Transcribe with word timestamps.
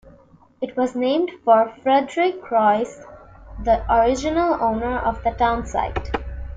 It 0.63 0.75
was 0.75 0.95
named 0.95 1.29
for 1.45 1.71
Frederick 1.83 2.41
Royse, 2.49 3.03
the 3.63 3.85
original 3.93 4.55
owner 4.59 4.97
of 4.97 5.23
the 5.23 5.29
town 5.29 5.67
site. 5.67 6.09